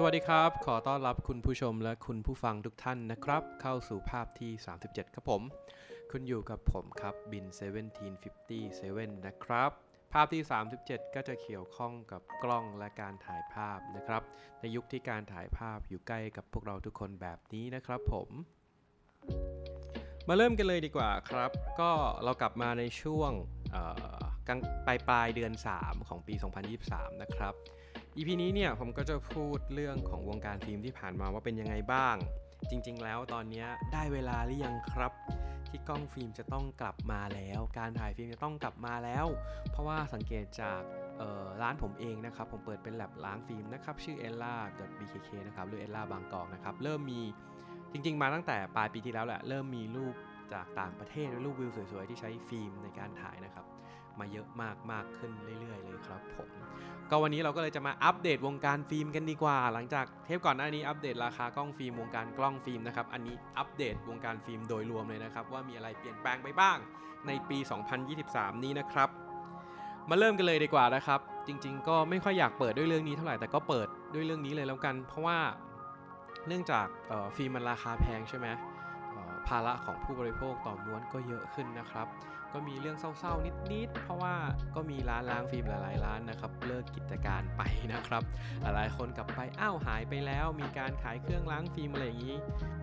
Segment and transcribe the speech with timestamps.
[0.00, 4.52] สวัสดีครับ ขอต้อนรับคุณผู้ชมและคุณผู้ฟังทุกท่านนะครับ เข้าสู่ภาพที่
[4.84, 5.42] 37 ครับผม
[6.10, 7.44] คุณอยู่กับผมครับบิน
[8.36, 9.70] 1757 นะครับ
[10.12, 10.42] ภาพที่
[10.78, 14.22] 37 ก็จะเกี่ยวข้องกับกล้องและการถ่ายภาพนะครับ
[14.60, 18.28] ในยุคที่การถ่ายภาพอยู่ใกล้กับพวกเราทุกคนแบบนี้นะครับผม
[20.28, 21.90] มาเริ่มกันเลยดีกว่าครับ ก็
[22.24, 23.32] เรากลับมาในช่วง
[24.48, 26.34] กลางปลายปลายเดือน 3 ของปี
[26.78, 27.54] 2023 นะครับ
[28.16, 32.16] EP นี้เนี่ยผมก็จะพูดเรื่องของวงการฟิล์มที่ผ่านมาว่าเป็นยังไงบ้าง
[32.70, 35.12] จริง ๆ แล้วตอนนี้ได้เวลาหรือยังครับ
[35.68, 39.26] ที่กล้องฟิล์มจะต้องกลับมาแล้ว การถ่ายฟิล์มจะต้องกลับมาแล้ว
[39.70, 40.80] เพราะว่าสังเกตจาก
[41.62, 44.54] ร้านผมเองนะครับ ผมเปิดเป็นแลบล้างฟิล์มนะครับ ชื่อ ella
[44.98, 47.20] bkk นะครับหรือ ella บางกอกนะครับ เริ่มมี
[47.92, 50.14] จริง ๆ มาตั้งแต่ปลายปีที่แล้วแหละ เริ่มมีรูป
[50.52, 53.64] จากต่างประเทศรูปวิวสวยๆ ที่ใช้ฟิล์มในการถ่ายนะครับ
[54.18, 56.48] มาเยอะมากมากขึ้นเรื่อย ๆ เลยครับผม
[57.10, 66.78] ก็วันนี้เราก็เลยจะมาอัปเดตวงการฟิล์มกันดีกว่า หลังจากเทปก่อนหน้านี้อัปเดตราคากล้องฟิล์มวงการกล้องฟิล์มนะครับอันนี้อัปเดตวงการฟิล์มโดยรวมเลยนะครับว่ามีอะไรเปลี่ยนแปลงไปบ้าง
[67.26, 67.58] ในปี
[68.10, 69.08] 2023 นี้นะครับ
[70.08, 75.38] มาเริ่มกันเลยดีกว่านะครับ จริง ๆ ก็ไม่ค่อยอยากเปิดด้วยเรื่องนี้เท่าไหร่แต่ก็เปิดด้วยเรื่องนี้เลยแล้วกัน เพราะว่า
[76.46, 76.86] เนื่องจาก
[77.36, 78.46] ฟิล์มมันราคาแพงใช่ไหม
[79.48, 82.06] ภาระของผู้บริโภคต่อม้วนก็เยอะขึ้นนะครับ
[82.52, 84.34] ก็มีเรื่องเศร้าๆ นิดๆ เพราะว่า
[84.74, 88.22] ก็มีร้านล้างฟิล์มหลายๆร้านนะครับเลิกกิจการไปนะครับ
[88.62, 92.36] หลายคนกลับไปอ้าวหายไปแล้ว มีการขายเครื่องล้างฟิล์มอะไรอย่างนี้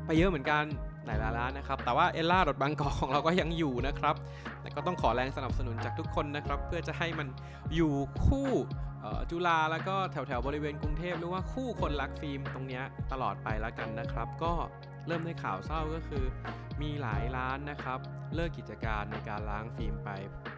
[0.05, 0.63] ไปเยอะเหมือนกัน
[1.05, 4.15] หลายร้านนะครับ แต่ว่าเอล่าดอทบางกอกของเราก็ยังอยู่นะครับ
[4.61, 7.27] แต่ก็ต้องขอแรงสนับสนุนจากทุกคนนะครับ เพื่อจะให้มัน
[7.75, 7.93] อยู่
[8.25, 8.49] คู่
[9.31, 14.53] จุฬาแล้วก็แถวแถวบริเวณกรุงเทพหรือว่าคู่คนรักฟิล์มตรงนี้ตลอดไปแล้วกันนะครับ ก็
[15.07, 16.23] เริ่มในข่าวเศร้าก็คือ
[16.81, 17.99] มีหลายร้านนะครับ
[18.35, 20.09] เลิกกิจการในการล้างฟิล์มไป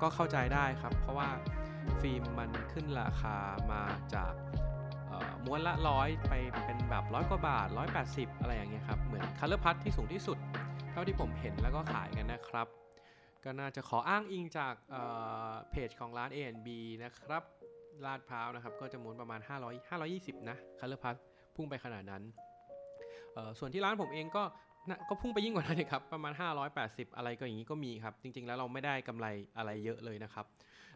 [0.02, 1.30] ก็เข้าใจได้ครับ เพราะว่า
[2.02, 3.38] ฟิล์มมันขึ้นราคา
[3.72, 3.84] มา
[4.16, 4.34] จาก
[5.45, 6.34] ม้วนละร้อยไป
[6.66, 7.68] เป็นแบบร้อยกว่าบาท
[8.03, 10.38] 180 อะไรอย่างเงี้ยครับ เหมือน Color Plus ที่สูงที่สุด
[10.92, 12.68] เท่าที่ผมเห็นแล้วก็ขายกันนะครับ
[13.44, 14.74] ก็น่าจะขออ้างอิงจาก
[15.72, 16.68] เพจของร้าน A&B
[17.03, 17.44] นะครับ
[18.06, 21.16] ลาดพร้าวนะครับ ก็จะม้วนประมาณ 500 520 นะ Color Plus
[21.56, 22.24] พุ่งไปขนาดนั้น
[23.59, 24.44] ส่วนที่ร้านผมเองก็
[25.09, 26.34] ก็พุ่งไปยิ่งกว่านั้นครับประมาณ
[26.75, 29.28] 580 อะไรก็อย่างนี้ก็มีครับ จริง ๆ แล้วเราไม่ได้กำไร
[29.58, 30.46] อะไรเยอะเลยนะครับ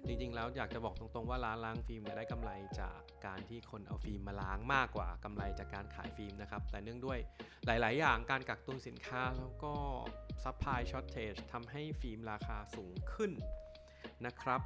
[0.07, 7.19] จริง ๆ แล้วอยากจะบอกตรงๆว่าร้านล้างฟิล์มเนี่ยได้กำไรจากการที่คนเอาฟิล์มมาล้างมากกว่ากำไรจากการขายฟิล์มนะครับแต่เนื่องด้วย
[7.66, 9.74] หลาย ๆ อย่างการกักตุนสินค้าแล้วก็
[10.44, 13.31] supply shortage ทำให้ฟิล์มราคาสูงขึ้น
[14.25, 14.62] นะครับ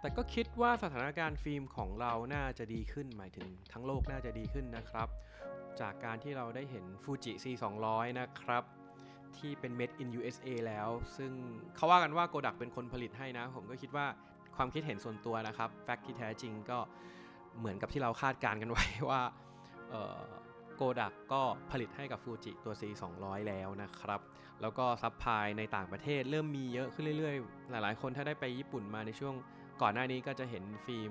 [0.00, 5.08] แต่ก็คิดว่าสถานการณ์ฟิล์มของเราน่าจะดีขึ้น หมายถึงทั้งโลกน่าจะดีขึ้นนะครับ
[5.80, 8.64] จากการที่เราได้เห็นฟูจิ C200 นะครับ
[9.38, 11.32] ที่เป็น made in USA แล้ว ซึ่ง
[11.76, 14.06] เขาว่ากันว่าโกดักเป็นคนผลิตให้นะ ผมก็คิดว่า
[14.56, 16.78] ความคิดเห็นส่วนตัวนะครับ แฟกต์ที่แท้จริงก็
[17.58, 19.20] เหมือนกับที่เราคาดการกันไว้ว่า
[20.76, 24.20] โกดักก็ผลิตให้กับฟูจิตัว C200 แล้วนะครับ
[24.60, 29.34] แล้วก็ supply ในต่างประเทศเริ่มมีเยอะขึ้นเรื่อยๆ หลายๆ คนถ้าได้ไปญี่ปุ่นมาในช่วง
[29.82, 31.10] ก่อนหน้านี้ก็จะเห็นฟิล์ม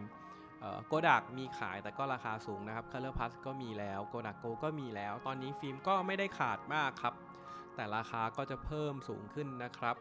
[0.87, 7.13] โกดักมีขายแต่ก็ราคาสูงนะครับ Color Plus ก็มีแล้วโกดักโกก็มีแล้ว ตอนนี้ฟิล์มก็ไม่ได้ขาดมากครับ
[7.75, 9.95] แต่ราคาก็จะเพิ่มสูงขึ้นนะครับ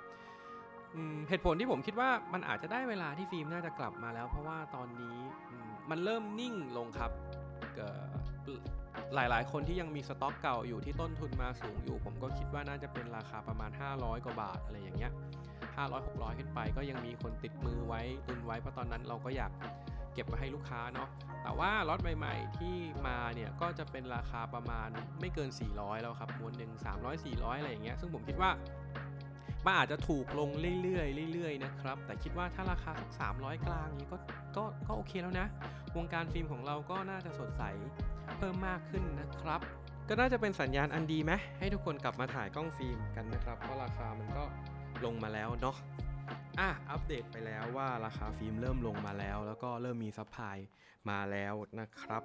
[1.29, 5.19] เหตุผลที่ผมคิดว่ามันอาจจะได้เวลาที่ฟิล์มน่าจะกลับมาแล้ว เพราะว่าตอนนี้
[5.91, 7.11] มันเริ่มนิ่งลงครับ
[9.15, 15.13] หลายๆ คนที่ยังมีสต็อกเก่าอยู่ที่ต้นทุนมาสูงอยู่ ผมก็คิดว่าน่าจะเป็นราคาประมาณ 500 กว่าบาทอะไรอย่างเงี้ย
[15.77, 19.53] 500 600 ขึ้นไปก็ยังมีคนติดมือไว้ตุนไว้เพราะตอนนั้นเราก็อยาก
[20.15, 21.09] เก็บมาให้ลูกค้าเนาะ
[21.43, 22.75] แต่ว่าล็อตใหม่ๆ ที่
[23.07, 24.89] มาเนี่ยก็จะเป็นราคาประมาณ
[25.21, 28.51] ไม่เกิน 400 แล้วครับมวลหนึ่ง300 400 อะไรอย่างเงี้ยซึ่งผมคิดว่า
[29.65, 30.51] มันอาจจะถูกลง
[30.83, 34.17] เรื่อยๆเรื่อยๆนะครับ แต่คิดว่าถ้าราคาสัก 300 กลางนี้ก็
[34.57, 35.47] ก็ก็โอเคแล้วนะ
[35.97, 37.63] วงการฟิล์มของเราก็น่าจะสดใส
[38.39, 39.61] เพิ่มมากขึ้นนะครับ
[40.09, 44.45] ก็น่าจะเป็นสัญญาณอันดีไหมให้ทุกคนกลับมาถ่ายกล้องฟิล์มกันนะครับ เพราะราคามันก็
[45.05, 45.77] ลงมาแล้วเนาะ
[46.59, 50.57] อะอัปเดตไปแล้วว่าราคาฟิล์มเริ่มลงมาแล้ว แล้วก็เริ่มมี supply
[51.11, 52.23] มาแล้วนะครับ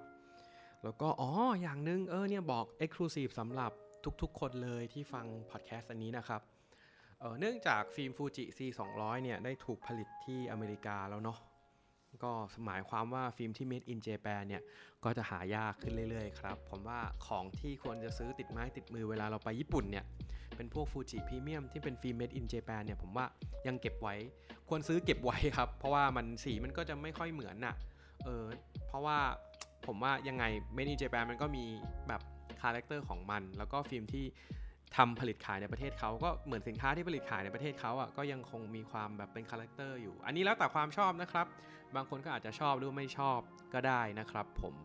[0.84, 1.32] แล้วก็อ๋อ
[1.62, 3.72] อย่างนึงเออเนี่ยบอก Exclusive สำหรับ
[4.22, 6.42] ทุกๆ คนเลยที่ฟังพอดแคสต์อันนี้นะครับ
[7.20, 11.38] เนื่องจากฟิล์มฟูจิ C200 เนี่ยได้ถูกผลิตที่อเมริกาแล้วเนาะ
[12.24, 12.32] ก็
[12.66, 14.64] หมายความว่าฟิล์มที่ made in Japan เนี่ย
[15.04, 20.06] ก็จะหายากขึ้นเรื่อยๆครับ ผมว่าของที่ควรจะซื้อติดไม้ติดมือเวลาเราไปญี่ปุ่นเนี่ย
[20.56, 23.26] เป็นพวกฟูจิพรีเมียมที่เป็นฟิล์ม made in Japan เนี่ย ผมว่า
[23.68, 24.16] ยังเก็บไว้
[24.70, 27.76] ควรซื้อเก็บไว้ครับ เพราะว่ามันสีมันก็จะไม่ค่อยเหมือนน่ะ
[28.26, 28.46] เออ
[28.88, 29.18] เพราะว่า
[29.86, 30.44] ผมว่ายังไง
[30.76, 31.66] made in Japan มันก็มี
[32.08, 32.22] แบบ
[32.62, 34.26] คาแรคเตอร์ของมัน แล้วก็ฟิล์มที่
[34.96, 41.48] ทำผลิตขายในประเทศเขาก็เหมือนสินค้าที่ผลิตขายในประเทศเขาอะก็ยังคงมีความแบบเป็นคาแรคเตอร์อยู่ อันนี้แล้วแต่ความชอบนะครับ
[41.96, 43.40] บางคนก็อาจจะชอบหรือไม่ชอบ
[43.74, 44.76] ก็ได้นะครับ ผม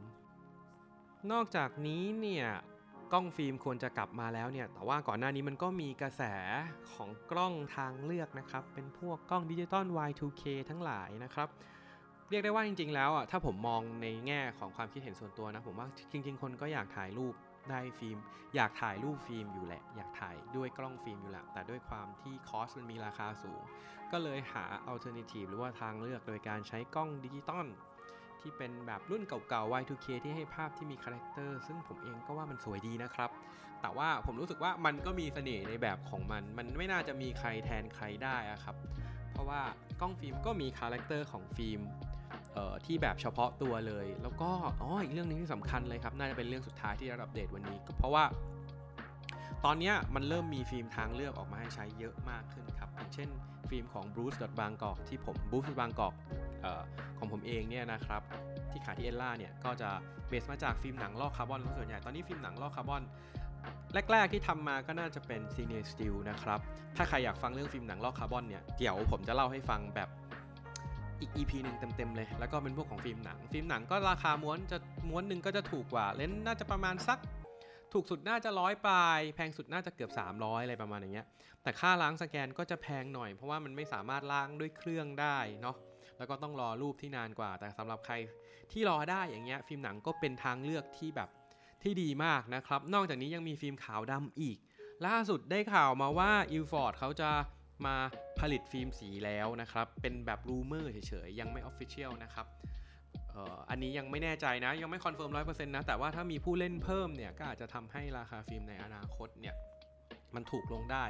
[1.32, 2.46] นอกจากนี้เนี่ย
[3.12, 6.22] กล้องฟิล์มควรจะกลับมาแล้วเนี่ย แต่ว่าก่อนหน้านี้มันก็มีกระแส
[6.92, 11.48] ของกล้องทางเลือกนะครับ เป็นพวกกล้องดิจิตอล Y2K ทั้งหลายนะครับ
[12.30, 17.34] เรียกได้ว่าจริง ๆ แล้วอะถ้าผมมองในแง่ของความคิดเห็นส่วนตัวนะ ผมว่าจริง ๆ คนก็อยากถ่ายรูป
[17.70, 18.18] ได้ฟิล์ม
[18.54, 23.62] อยากถ่ายรูปฟิล์มอยู่แหละ อยากถ่ายด้วยกล้องฟิล์มอยู่แหละ แต่ด้วยความที่ cost มันมีราคาสูง
[24.12, 27.66] ก็เลยหา alternative หรือว่าทางเลือกโดยการใช้กล้องดิจิตอล
[28.40, 33.30] ที่เป็นแบบรุ่นเก่าๆ Y2K ที่ให้ภาพที่มีคาแรคเตอร์ซึ่งผมเองก็ว่ามันสวยดีนะครับ
[33.80, 38.76] แต่ว่าผมรู้สึกว่ามันก็มีเสน่ห์ในแบบของมัน มันไม่น่าจะมีใครแทนใครได้อะครับ
[39.32, 39.62] เพราะว่า
[40.00, 41.80] กล้องฟิล์มก็มีคาแรคเตอร์ของฟิล์ม
[42.86, 44.50] ที่แบบเฉพาะตัวเลย แล้วก็
[44.80, 48.24] อ๋ออีกเรื่องนึงที่สำคัญเลยครับน่าจะเป็นเรื่องสุดท้ายที่จะอัปเดตวันนี้ ก็เพราะว่า
[49.64, 53.28] ตอนนี้มันเริ่มมีฟิล์มทางเลือกออกมาให้ใช้เยอะมากขึ้นครับอย่างเช่น
[53.70, 56.14] ฟิล์มของ Bliss Bangkok ที่ผม Bliss Bangkok
[57.18, 58.22] ของผมเองเนี่ยนะครับ
[58.70, 59.90] ที่ขายที่เอลล่าเนี่ยก็จะ
[60.28, 63.02] base มาจากฟิล์มหนังลอกคาร์บอนส่วนใหญ่ตอนนี้ฟิล์มหนังลอกคาร์บอน
[64.12, 66.60] แรก ๆ ที่ทำมาก็น่าจะเป็น CineStill นะครับ
[66.96, 70.08] ถ้าใครอยากฟังเรื่องฟิล์มหนังลอกคาร์บอนเนี่ย เดี๋ยวผมจะเล่าให้ฟังแบบ
[71.22, 74.78] อีก EP หนึ่งเต็มๆเลย แล้วก็เป็นพวกของฟิล์มหนัง ฟิล์มหนังก็ราคาม้วนจะ
[75.08, 77.18] ม้วนหนึ่งก็จะถูกกว่า range น่าจะประมาณสัก
[77.92, 81.26] ถูกสุดน่าจะร้อยปลาย แพงสุดน่าจะเกือบ 300 อะไรประมาณอย่างเงี้ย
[81.62, 85.76] แต่ค่าล้างสแกนก็จะแพงหน่อย เพราะว่ามันไม่สามารถล้างด้วยเครื่องได้เนาะ
[86.18, 88.14] แล้วก็ต้องรอรูปที่นานกว่า แต่สำหรับใคร
[88.72, 91.28] ที่รอได้อย่างเงี้ย ฟิล์มหนังก็เป็นทางเลือกที่แบบ
[91.82, 94.58] ที่ดีมากนะครับ นอกจากนี้ยังมีฟิล์มขาวดำอีก
[95.06, 97.30] ล่าสุดได้ข่าวมาว่า i l f o r d เขาจะ
[97.86, 97.96] มา
[98.40, 102.46] ผลิตฟิล์มสีแล้วนะครับ เป็นแบบ rumor เฉยๆ ยังไม่ official นะครับ
[103.70, 109.56] อันนี้ยังไม่แน่ใจนะ ยังไม่คอนเฟิร์มร้อยเปอร์เซ็นต์นะ แต่ว่าถ้ามีผู้เล่นเพิ่มเนี่ย ก็อาจจะทำให้ราคาฟิล์มในอนาคตเนี่ย
[110.34, 111.04] มันถูกลงได้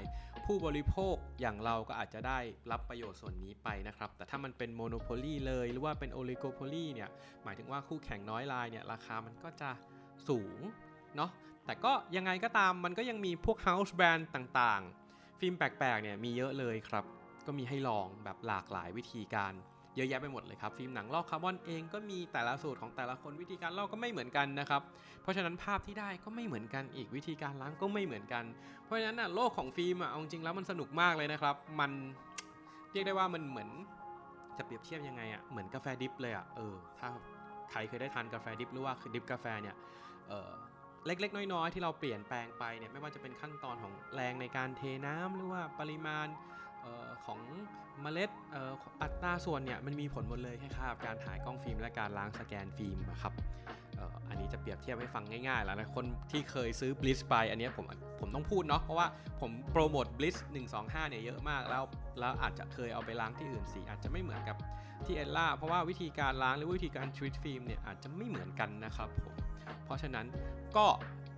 [0.46, 2.38] ผู้บริโภคอย่างเราก็อาจจะได้
[2.70, 7.08] รับประโยชน์ส่วนนี้ไปนะครับ แต่ถ้ามันเป็น monopoly เลยหรือว่าเป็น oligopoly เนี่ย
[7.44, 9.70] หมายถึงว่าคู่แข่งน้อยรายเนี่ยราคามันก็จะ
[10.28, 10.60] สูง
[11.16, 11.30] เนาะ
[11.66, 15.01] แต่ก็ยังไงก็ตามมันก็ยังมีพวก House Brand ต่างๆ
[15.44, 17.04] ฟิล์มแปลกๆเนี่ยมีเยอะเลยครับ
[17.46, 19.52] ก็มีให้ลองแบบหลากหลายวิธีการ
[19.96, 24.82] เยอะแยะไปหมดเลยครับ ฟิล์มหนังลอกคาร์บอนเองก็มีแต่ละสูตรของแต่ละคนวิธีการลอกก็ไม่เหมือนกันนะครับ
[25.22, 28.44] เพราะฉะนั้นภาพที่ได้ก็ไม่เหมือนกันอีกวิธีการล้างก็ไม่เหมือนกัน
[28.84, 31.90] เพราะฉะนั้นอะโลกของฟิล์มอะเอาจริงแล้วมันสนุกมากเลยนะครับ มัน
[32.92, 33.68] เรียกได้ว่ามันเหมือน
[34.58, 37.08] จะเปรียบเทียบยังไงอะเหมือนกาแฟ drip เลยอะเออถ้า
[37.70, 39.76] ใครเคยได้ทานกาแฟ drip หรือว่า drip กาแฟเนี่ย
[40.28, 40.50] เออ
[41.06, 46.26] เล็กๆ น้อยๆ ที่เราเปลี่ยนแปลงไปเนี่ยไม่ว่าจะเป็นขั้นตอนของแรงในการเทน้ำหรือว่าปริมาณ
[46.84, 47.40] ออของ
[48.02, 48.30] เมล็ด
[49.02, 53.34] อัตราส่วนเนี่ยมันมีผลหมดเลยแค่ค่าการถ่ายกล้องฟิล์มและการล้างสแกนฟิล์มครับ
[54.28, 57.86] อันนี้จะเปรียบเทียบให้ฟังง่ายๆ แล้วนะคนที่เคยซื้อ Bliss ไป อันนี้ผม
[58.20, 59.06] ผมต้องพูดเนาะเพราะว่า
[59.40, 60.36] ผมโปรโมท Bliss
[60.72, 61.84] 125 เนี่ยเยอะมากแล้ว
[62.20, 64.56] แล้วอาจจะเคยเอาไปล้างที่อื่นสีอาจจะไม่เหมือนกับ
[65.04, 69.34] ที่เอลล่าเพราะว่าวิธีการล้างหรือวิธีการ treat ฟิล์มเนี่ยอาจจะไม่เหมือนกันนะครับผม
[69.84, 70.26] เพราะฉะนั้น
[70.76, 70.86] ก็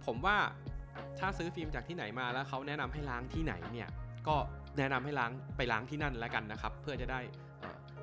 [0.06, 0.38] ผมว่า
[1.18, 3.88] ถ้าซื้อฟิล์มจากที่ไหนมาแล้วเขาแนะนำให้ล้างที่ไหนเนี่ย
[4.28, 4.36] ก็
[4.78, 7.20] แนะนำให้ล้างไปล้างที่นั่นแล้วกันนะครับ เพื่อจะได้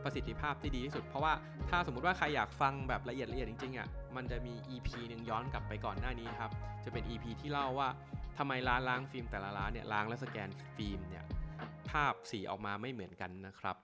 [0.03, 1.33] ประสิทธิภาพที่ดีที่สุด เพราะว่า
[1.69, 6.51] ถ้าสมมุติว่าใครอยากฟังแบบละเอียดละเอียดจริงๆอะมันจะมี EP หนึ่งย้อนกลับไปก่อนหน้านี้ครับ
[6.85, 7.89] จะเป็น EP ที่เล่าว่า
[8.37, 11.23] ทำไมร้านล้างฟิล์มแต่ละร้านเนี่ยล้างและสแกนฟิล์มเนี่ย
[11.89, 13.75] ภาพสีออกมาไม่เหมือนกันนะครับ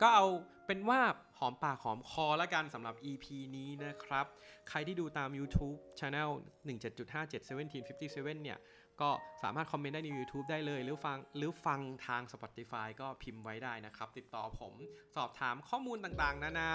[0.00, 0.26] ก็เอา
[0.66, 1.00] เป็นว่า
[1.38, 3.26] หอมปากหอมคอแล้วกันสำหรับ EP
[3.56, 4.26] นี้นะครับ
[4.68, 6.30] ใครที่ดูตาม YouTube Channel
[6.68, 8.58] 17.57 1757 เนี่ย
[9.00, 9.10] ก็
[9.42, 14.72] สามารถคอมเมนต์ได้ใน YouTube ได้เลย หรือฟังหรือฟังทาง Spotify ก็พิมพ์ไว้ได้นะครับ ติดต่อผม
[15.16, 16.68] สอบถามข้อมูลต่างๆ นานา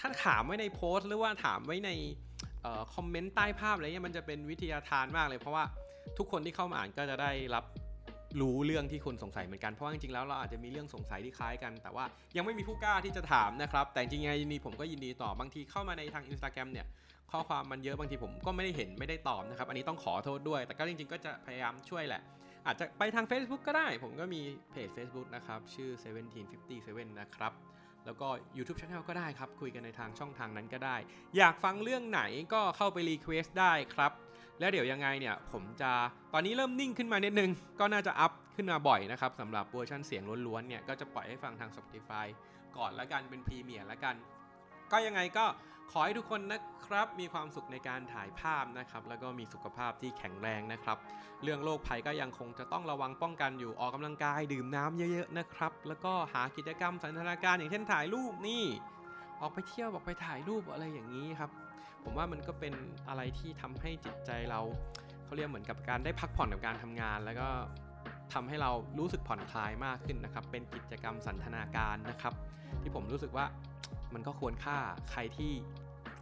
[0.00, 1.90] ถ้าถามไว้ในโพสต์ หรือว่าถามไว้ใน
[2.94, 5.64] คอมเมนต์ใต้ภาพอะไรเงี้ยมันจะเป็นวิทยาทานมากเลยเพราะว่า
[6.18, 7.64] ทุกคนที่เข้ามาอ่านก็จะได้รับ
[8.40, 12.04] รู้เรื่องที่คุณสงสัยเหมือนกัน เพราะจริงๆแล้วเราอาจจะมีเรื่องสงสัยที่คล้ายกัน แต่ว่า
[12.36, 16.86] ยังไม่มีผู้กล้าที่จะถามนะครับ แต่จริงๆยินดีผมก็ยินดีตอบบางทีเข้ามาในทาง Instagram เนี่ย
[17.32, 22.22] ข้อความมันเยอะบางทีผมก็ไม่ได้เห็นไม่ได้ตอบนะครับ อันนี้ต้องขอโทษด้วย แต่ก็จริงๆ ก็จะพยายามช่วยแหละ
[22.66, 25.90] อาจจะไปทาง Facebook ก็ได้ ผมก็มีเพจ Facebook นะครับ ชื่อ
[26.54, 27.52] 1757 นะครับ
[28.06, 30.96] แล้วก็ YouTube Channel ก็ได้ครับ คุยกันในทางช่องทางนั้นก็ได้
[31.36, 32.22] อยากฟังเรื่องไหน
[32.54, 34.12] ก็เข้าไปรีเควสได้ครับ
[34.60, 35.90] แล้วเดี๋ยวยังไงเนี่ยผมจะ
[36.32, 42.26] ตอนนี้เริ่มนิ่งขึ้นมานิดนึง ก็น่าจะอัพขึ้นมาบ่อยนะครับสำหรับเวอร์ชันเสียงล้วนๆเนี่ยก็จะปล่อยให้ฟังทาง Spotify
[42.76, 44.14] ก่อนล้วกันเป็นพรีเมียร์ล้วกัน
[44.92, 45.44] ก็ยังไงก็
[45.90, 50.98] ขอให้ทุกคนนะครับมีความสุขในการถ่ายภาพนะครับแล้วก็มีสุขภาพที่แข็งแรงนะครับ
[51.42, 58.64] เรื่องโรคภัยก็ยังคงจะต้องระวังป้องกันอยู่ออกกำลังกายดื่มน้ำเยอะๆนะครับ แล้วก็หากิจกรรมสันทนาการอย่างเช่นถ่ายรูปนี่
[59.40, 61.50] ออกไปเที่ยวออกไปถ่ายรูปอะไรอย่างนี้ครับ
[62.04, 62.74] ผมว่ามันก็เป็น
[63.08, 64.60] อะไรที่ทำให้จิตใจเรา
[65.24, 67.48] เขาเรียกเหมือนกับการได้พักผ่อนกับการทำงาน แล้วก็
[68.34, 72.34] ทำให้เรารู้สึกผ่อนคลายมากขึ้นนะครับ เป็นกิจกรรมสันทนาการนะครับ
[72.82, 73.46] ที่ผมรู้สึกว่า
[74.14, 74.76] มันก็ควรค่า
[75.10, 75.52] ใครที่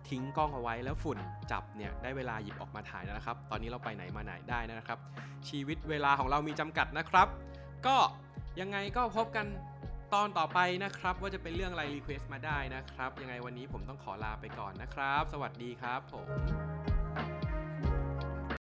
[0.08, 1.18] ทิ้งกล้องเอาไว้แล้วฝุ่น
[1.52, 4.98] จับเนี่ยได้เวลาหยิบออกมาถ่ายแล้วนะครับ ตอนนี้เราไปไหนมาไหนได้นะครับ
[5.48, 7.28] ชีวิตเวลาของเรามีจำกัดนะครับ
[7.86, 7.96] ก็
[8.60, 9.46] ยังไงก็พบกัน
[10.14, 16.91] ตอนต่อไปนะครับ ว่าจะเป็นเรื่องอะไร request มาได้นะครับ ยังไงวันนี้ผมต้องขอลาไปก่อนนะครับ สวัสดีครับผม